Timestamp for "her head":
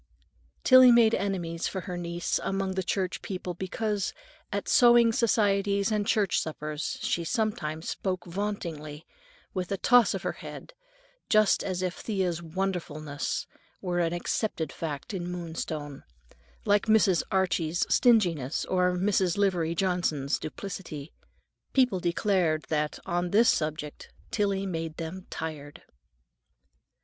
10.23-10.73